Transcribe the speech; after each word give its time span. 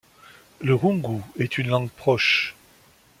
Le 0.61 0.73
rungu 0.73 1.21
est 1.37 1.59
une 1.59 1.67
langue 1.67 1.91
proche. 1.91 2.55